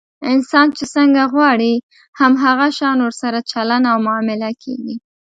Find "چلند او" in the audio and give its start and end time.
3.51-3.97